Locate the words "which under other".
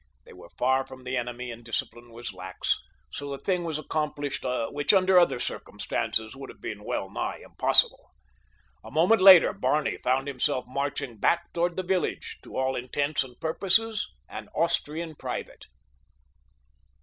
4.71-5.39